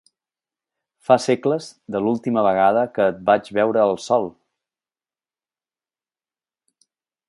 [1.09, 1.67] Fa segles
[1.97, 4.29] de l'última vegada que et vaig veure al sol!